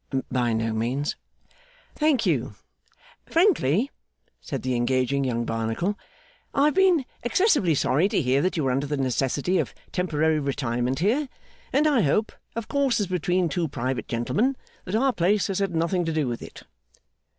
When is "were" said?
8.63-8.71